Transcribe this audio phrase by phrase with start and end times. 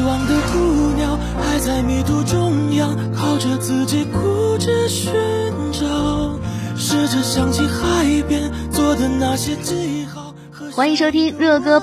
[0.00, 5.12] 被忘的姑娘还在迷途中央，靠着自己固执寻
[5.72, 6.38] 找，
[6.74, 10.34] 试着想起海边做的那些记号。
[10.72, 11.82] 欢迎收听热歌，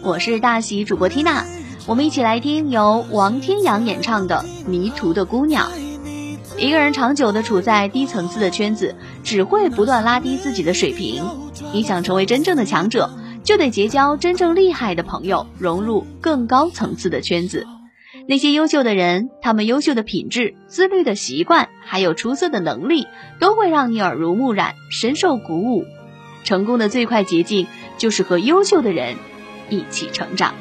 [0.00, 1.44] 我是大喜主播缇娜，
[1.84, 5.68] 我们一起来听由王天阳演唱的《迷途的姑娘》。
[6.58, 11.22] 一个人长久的处在低层次的圈子，只会不断拉低自己的水平。
[11.74, 13.10] 你想成为真正的强者，
[13.50, 17.66] 就得结交真正厉害的朋友，融入更高层次的圈子。
[18.28, 23.08] 那些优秀的人，他们优秀的品质、自律的习惯，还有出色的能力，
[23.40, 25.84] 都会让你耳濡目染，深受鼓舞。
[26.44, 27.66] 成功的最快捷径，
[27.98, 29.16] 就是和优秀的人
[29.68, 30.54] 一起成长。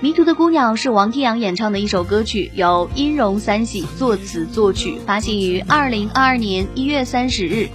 [0.00, 7.68] 迷途的姑娘是王天阳演唱的一首歌曲，由音容三喜作词作曲，发行于二零二二年一月三十日。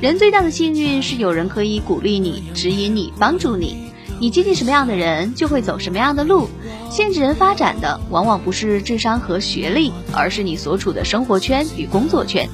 [0.00, 3.90] 人最大的幸运是有人可以鼓励你、指引你、帮助你。
[4.20, 6.48] 你接近什么样的人，就会走什么样的路。
[6.88, 12.48] 限制人发展的，往往不是智商和学历，而是你所处的生活圈与工作圈。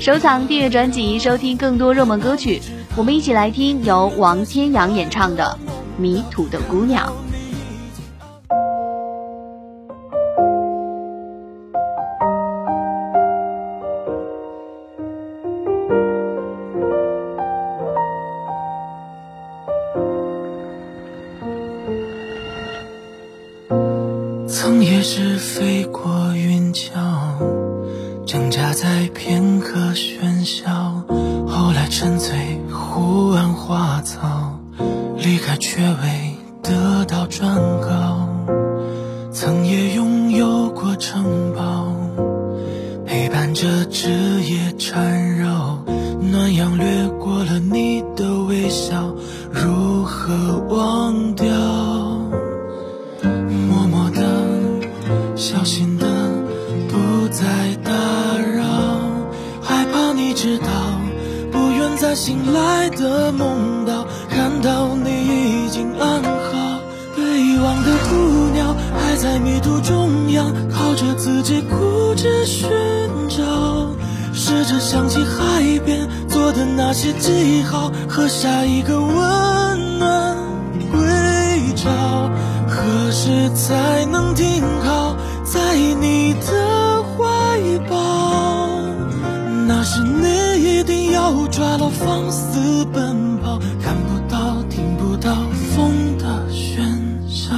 [0.00, 2.60] 收藏、订阅专辑，收听更多热门歌曲。
[2.96, 5.56] 我们一起来听由王天阳演唱的
[6.00, 7.06] 《迷途的姑娘》。
[24.82, 26.90] 也是飞过云霄，
[28.26, 31.04] 挣扎在片刻喧嚣，
[31.46, 34.58] 后来沉醉湖岸花草，
[35.16, 38.28] 离开却未得到转告。
[39.32, 41.92] 曾也拥有过城堡，
[43.04, 44.10] 陪伴着枝
[44.42, 45.23] 叶缠绕
[61.96, 66.80] 在醒来的梦到，看到你已经安好。
[67.16, 72.68] 被遗忘的孤鸟还在迷途中央，靠着自己固执寻
[73.28, 73.88] 找，
[74.32, 80.36] 试着想起海边做的那些记号和下一个温暖
[80.90, 81.00] 归
[81.74, 81.90] 巢，
[82.68, 84.13] 何时才能
[90.74, 95.32] 一定要抓牢放肆奔跑，看不到，听不到
[95.72, 96.82] 风的喧
[97.28, 97.54] 嚣。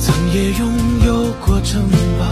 [0.00, 0.72] 曾也拥
[1.06, 1.80] 有过城
[2.18, 2.26] 堡，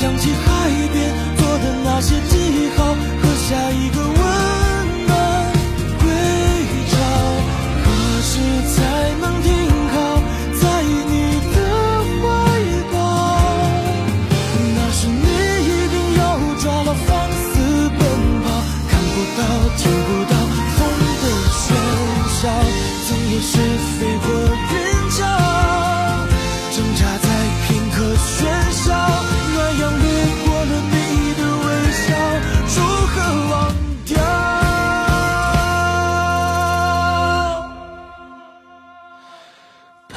[0.00, 0.79] 想起海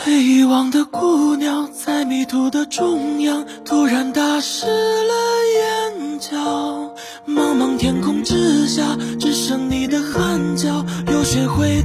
[0.05, 5.13] 被遗忘的姑娘，在迷途的中央，突然打湿了
[5.55, 6.93] 眼角。
[7.25, 11.81] 茫茫天空之下，只剩你的汗脚，又学会。